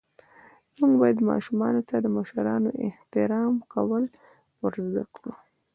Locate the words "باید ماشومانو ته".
1.01-1.95